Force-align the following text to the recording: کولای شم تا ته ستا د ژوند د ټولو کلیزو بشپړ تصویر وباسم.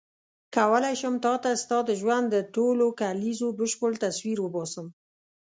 کولای 0.55 0.95
شم 1.01 1.15
تا 1.25 1.33
ته 1.43 1.51
ستا 1.61 1.77
د 1.85 1.91
ژوند 2.01 2.25
د 2.31 2.37
ټولو 2.55 2.85
کلیزو 3.01 3.47
بشپړ 3.59 3.91
تصویر 4.05 4.37
وباسم. 4.41 4.87